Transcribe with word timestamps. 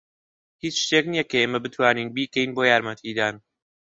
هیچ 0.63 0.75
شتێک 0.83 1.05
نییە 1.11 1.25
کە 1.29 1.37
ئێمە 1.41 1.59
بتوانین 1.65 2.07
بیکەین 2.15 2.49
بۆ 2.55 2.61
یارمەتیدان. 2.71 3.35